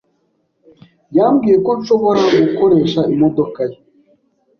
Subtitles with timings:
[1.17, 3.77] Yambwiye ko nshobora gukoresha imodoka ye.